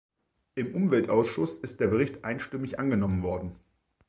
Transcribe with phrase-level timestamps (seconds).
[0.55, 3.55] Im Umweltausschuss ist der Bericht einstimmig angenommen worden.